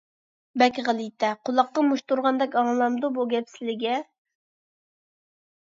بەك 0.61 0.79
غەلىتە، 0.87 1.29
قۇلاققا 1.49 1.83
مۇشت 1.89 2.15
ئۇرغاندەك 2.15 2.59
ئاڭلىنامدۇ 2.61 3.13
بۇ 3.19 3.27
گەپ 3.35 3.53
سىلىگە؟! 3.53 4.03